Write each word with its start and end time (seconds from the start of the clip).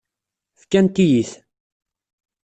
Fkant-iyi-t. 0.59 1.31